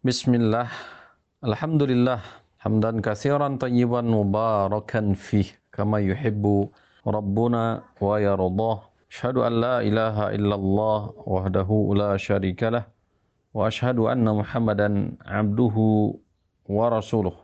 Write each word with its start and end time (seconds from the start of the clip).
بسم 0.00 0.32
الله 0.34 0.68
الحمد 1.44 1.82
لله 1.92 2.20
حمدا 2.64 3.04
كثيرا 3.04 3.48
طيبا 3.60 4.00
مباركا 4.00 5.12
فيه 5.12 5.48
كما 5.76 5.98
يحب 6.00 6.44
ربنا 7.06 7.82
ويرضاه 8.00 8.78
أشهد 9.12 9.36
أن 9.36 9.52
لا 9.60 9.76
إله 9.84 10.16
إلا 10.40 10.54
الله 10.56 10.98
وحده 11.28 11.68
لا 12.00 12.16
شريك 12.16 12.62
له 12.72 12.84
وأشهد 13.52 13.98
أن 13.98 14.24
محمدا 14.24 14.88
عبده 15.26 15.76
ورسوله 16.68 17.36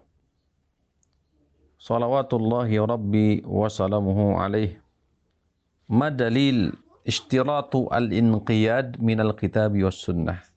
صلوات 1.78 2.30
الله 2.34 2.70
ربي 2.86 3.44
وسلامه 3.44 4.18
عليه 4.40 4.80
ما 5.92 6.08
دليل 6.08 6.72
اشتراط 7.06 7.76
الانقياد 7.76 8.96
من 9.04 9.20
الكتاب 9.20 9.72
والسنة 9.84 10.55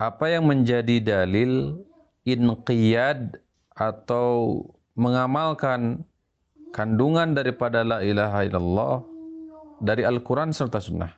Apa 0.00 0.32
yang 0.32 0.48
menjadi 0.48 0.96
dalil 1.04 1.84
inqiyad 2.24 3.36
atau 3.76 4.64
mengamalkan 4.96 6.00
kandungan 6.72 7.36
daripada 7.36 7.84
la 7.84 8.00
ilaha 8.00 8.40
illallah 8.48 8.96
dari 9.84 10.08
Al-Quran 10.08 10.56
serta 10.56 10.80
sunnah. 10.80 11.12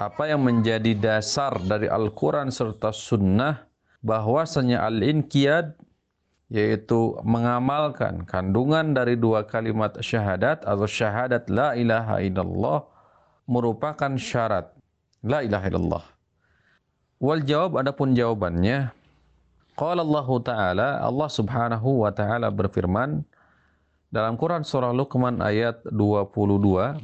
Apa 0.00 0.24
yang 0.24 0.40
menjadi 0.40 0.96
dasar 0.96 1.52
dari 1.68 1.84
Al-Quran 1.84 2.48
serta 2.48 2.96
sunnah 2.96 3.68
bahwasanya 4.00 4.88
al-inqiyad 4.88 5.76
yaitu 6.48 7.12
mengamalkan 7.28 8.24
kandungan 8.24 8.96
dari 8.96 9.20
dua 9.20 9.44
kalimat 9.44 9.92
syahadat 10.00 10.64
atau 10.64 10.88
syahadat 10.88 11.44
la 11.52 11.76
ilaha 11.76 12.24
illallah 12.24 12.88
merupakan 13.44 14.16
syarat 14.16 14.72
la 15.20 15.44
ilaha 15.44 15.66
illallah. 15.68 16.04
Wal 17.18 17.42
jawab 17.42 17.82
adapun 17.82 18.14
jawabannya 18.14 18.94
Qala 19.74 20.06
Allah 20.06 20.28
Ta'ala 20.38 20.88
Allah 21.02 21.28
Subhanahu 21.30 22.06
wa 22.06 22.10
taala 22.14 22.46
berfirman 22.50 23.26
dalam 24.14 24.38
Quran 24.38 24.62
surah 24.62 24.94
Luqman 24.94 25.42
ayat 25.42 25.82
22 25.90 26.98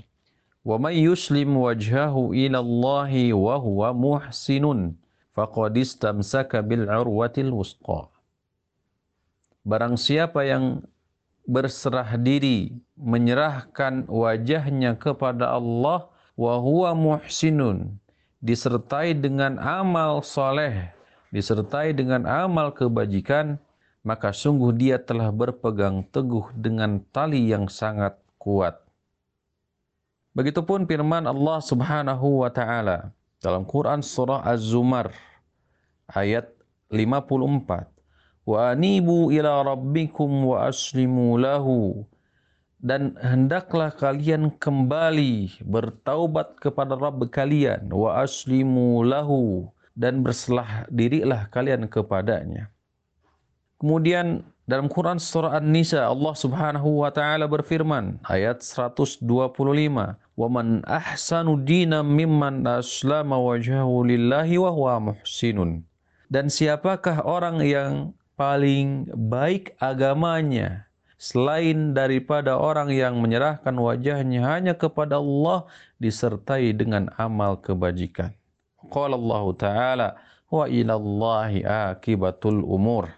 Wa 0.64 0.76
may 0.78 1.02
yuslim 1.02 1.58
wajhahu 1.58 2.30
ila 2.30 2.58
Allah 2.62 3.12
wa 3.34 3.54
huwa 3.58 3.88
muhsinun 3.92 4.96
faqad 5.34 5.76
istamsaka 5.76 6.64
bil 6.64 6.88
urwatil 6.88 7.52
wusqa. 7.52 8.08
Barang 9.66 9.98
siapa 10.00 10.46
yang 10.48 10.80
berserah 11.44 12.16
diri 12.16 12.72
menyerahkan 12.96 14.08
wajahnya 14.08 14.96
kepada 14.96 15.52
Allah 15.52 16.08
wa 16.38 16.54
huwa 16.62 16.96
muhsinun 16.96 18.00
disertai 18.44 19.16
dengan 19.16 19.56
amal 19.56 20.20
soleh, 20.20 20.92
disertai 21.32 21.96
dengan 21.96 22.28
amal 22.28 22.76
kebajikan, 22.76 23.56
maka 24.04 24.36
sungguh 24.36 24.76
dia 24.76 25.00
telah 25.00 25.32
berpegang 25.32 26.04
teguh 26.12 26.52
dengan 26.52 27.00
tali 27.08 27.48
yang 27.48 27.72
sangat 27.72 28.20
kuat. 28.36 28.84
Begitupun 30.36 30.84
firman 30.84 31.24
Allah 31.24 31.58
Subhanahu 31.64 32.44
wa 32.44 32.52
taala 32.52 33.08
dalam 33.40 33.64
Quran 33.64 34.04
surah 34.04 34.44
Az-Zumar 34.44 35.08
ayat 36.12 36.52
54. 36.92 38.44
Wa 38.44 38.76
anibu 38.76 39.32
ila 39.32 39.64
rabbikum 39.64 40.28
wa 40.52 40.68
aslimu 40.68 41.40
lahu 41.40 42.04
dan 42.84 43.16
hendaklah 43.24 43.88
kalian 43.96 44.52
kembali 44.60 45.56
bertaubat 45.64 46.60
kepada 46.60 47.00
Rabb 47.00 47.32
kalian 47.32 47.88
wa 47.88 48.20
aslimu 48.20 49.00
lahu 49.08 49.72
dan 49.96 50.20
berselah 50.20 50.84
dirilah 50.92 51.48
kalian 51.48 51.88
kepadanya. 51.88 52.68
Kemudian 53.80 54.44
dalam 54.68 54.92
Quran 54.92 55.16
surah 55.16 55.56
An-Nisa 55.56 56.12
Allah 56.12 56.36
Subhanahu 56.36 57.04
wa 57.04 57.08
taala 57.08 57.48
berfirman 57.48 58.20
ayat 58.28 58.60
125 58.60 59.24
wa 59.24 60.48
man 60.52 60.84
ahsanu 60.84 61.56
dinan 61.64 62.04
mimman 62.04 62.68
aslama 62.68 63.40
wajhahu 63.40 64.08
lillahi 64.08 64.60
wa 64.60 64.72
huwa 64.72 65.12
muhsinun 65.12 65.84
dan 66.32 66.48
siapakah 66.48 67.20
orang 67.28 67.60
yang 67.60 68.16
paling 68.40 69.04
baik 69.28 69.76
agamanya 69.84 70.88
selain 71.18 71.94
daripada 71.94 72.58
orang 72.58 72.90
yang 72.90 73.18
menyerahkan 73.22 73.74
wajahnya 73.74 74.44
hanya 74.44 74.74
kepada 74.74 75.18
Allah 75.22 75.66
disertai 76.02 76.74
dengan 76.74 77.10
amal 77.16 77.58
kebajikan. 77.58 78.34
Qala 78.90 79.16
Allah 79.16 79.44
Ta'ala 79.56 80.08
wa 80.52 80.66
ilallahi 80.68 81.64
akibatul 81.64 82.62
umur. 82.62 83.10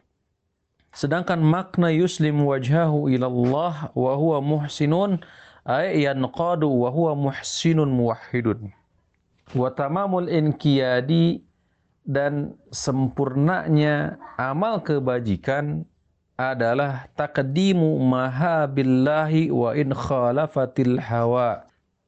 Sedangkan 0.96 1.44
makna 1.44 1.92
yuslim 1.92 2.40
wajhahu 2.40 3.12
ilallah 3.12 3.92
wa 3.92 4.12
huwa 4.16 4.40
muhsinun 4.40 5.20
ay 5.68 6.08
yanqadu 6.08 6.70
wa 6.72 6.88
huwa 6.88 7.12
muhsinun 7.28 7.92
muwahhidun. 7.92 8.72
Wa 9.52 9.68
tamamul 9.76 10.32
inqiyadi 10.32 11.44
dan 12.06 12.54
sempurnanya 12.70 14.16
amal 14.38 14.80
kebajikan 14.80 15.84
adalah 16.36 17.08
taqdimu 17.16 17.96
maha 18.04 18.68
billahi 18.68 19.48
wa 19.48 19.72
in 19.72 19.96
khalafatil 19.96 21.00
hawa 21.00 21.64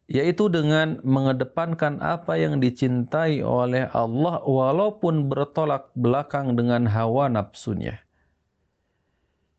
yaitu 0.09 0.49
dengan 0.49 1.01
mengedepankan 1.05 2.01
apa 2.01 2.37
yang 2.41 2.61
dicintai 2.61 3.45
oleh 3.45 3.89
Allah 3.93 4.41
walaupun 4.45 5.29
bertolak 5.29 5.93
belakang 5.93 6.57
dengan 6.57 6.89
hawa 6.89 7.29
nafsunya. 7.29 8.01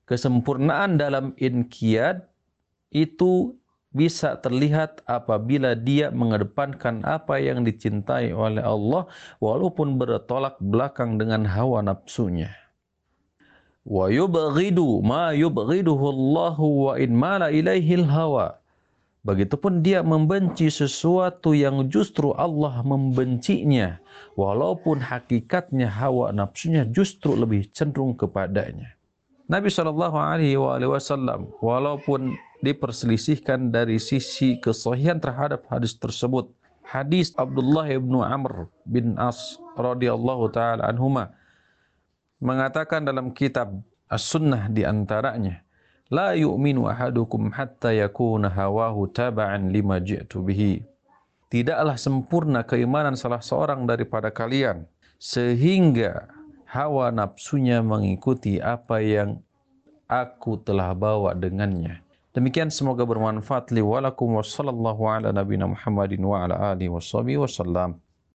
Kesempurnaan 0.10 0.98
dalam 0.98 1.38
inqiyad 1.38 2.26
itu 2.90 3.54
bisa 3.94 4.42
terlihat 4.42 5.06
apabila 5.06 5.78
dia 5.78 6.10
mengedepankan 6.10 7.06
apa 7.06 7.38
yang 7.38 7.62
dicintai 7.62 8.34
oleh 8.34 8.62
Allah 8.62 9.06
walaupun 9.42 10.02
bertolak 10.02 10.58
belakang 10.62 11.22
dengan 11.22 11.46
hawa 11.46 11.86
nafsunya 11.86 12.54
wa 13.88 14.12
yubghidu 14.12 15.00
ma 15.06 15.32
yubghiduhu 15.32 16.06
Allahu 16.12 16.66
wa 16.90 16.94
in 17.00 17.16
mala 17.16 17.52
hawa. 18.08 18.60
Begitupun 19.20 19.84
dia 19.84 20.00
membenci 20.00 20.72
sesuatu 20.72 21.52
yang 21.52 21.92
justru 21.92 22.32
Allah 22.40 22.80
membencinya 22.88 24.00
walaupun 24.40 25.04
hakikatnya 25.04 25.92
hawa 25.92 26.32
nafsunya 26.32 26.88
justru 26.88 27.36
lebih 27.36 27.68
cenderung 27.76 28.16
kepadanya. 28.16 28.96
Nabi 29.52 29.68
Shallallahu 29.68 30.16
Alaihi 30.16 30.56
Wasallam 30.88 31.52
walaupun 31.60 32.38
diperselisihkan 32.64 33.76
dari 33.76 34.00
sisi 34.00 34.56
kesahihan 34.62 35.20
terhadap 35.20 35.68
hadis 35.68 36.00
tersebut, 36.00 36.48
hadis 36.86 37.36
Abdullah 37.36 37.92
ibnu 37.92 38.24
Amr 38.24 38.72
bin 38.88 39.20
As 39.20 39.60
radhiyallahu 39.76 40.54
taala 40.56 40.88
anhuma 40.88 41.36
mengatakan 42.40 43.04
dalam 43.04 43.32
kitab 43.36 43.76
As-Sunnah 44.10 44.72
di 44.74 44.82
antaranya, 44.84 45.62
La 46.10 46.34
yu'minu 46.34 46.90
ahadukum 46.90 47.54
hatta 47.54 47.94
yakuna 47.94 48.50
hawahu 48.50 49.06
taba'an 49.14 49.70
lima 49.70 50.02
ji'tu 50.02 50.42
bihi. 50.42 50.82
Tidaklah 51.54 51.94
sempurna 52.02 52.66
keimanan 52.66 53.14
salah 53.14 53.42
seorang 53.42 53.86
daripada 53.86 54.34
kalian 54.34 54.90
sehingga 55.22 56.26
hawa 56.66 57.14
nafsunya 57.14 57.86
mengikuti 57.86 58.58
apa 58.58 58.98
yang 59.02 59.38
aku 60.10 60.58
telah 60.66 60.98
bawa 60.98 61.38
dengannya. 61.38 62.02
Demikian 62.34 62.74
semoga 62.74 63.06
bermanfaat 63.06 63.70
li 63.70 63.82
walakum 63.82 64.38
wa 64.38 64.46
sallallahu 64.46 65.06
ala 65.10 65.30
nabina 65.30 65.70
Muhammadin 65.70 66.22
wa 66.26 66.46
ala 66.46 66.74
alihi 66.74 66.90
wa 66.90 67.02
wasallam. 67.02 68.02